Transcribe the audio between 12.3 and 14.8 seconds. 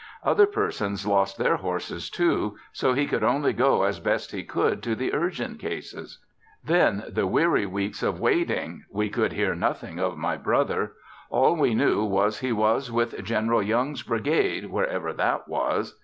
he was with General Young's brigade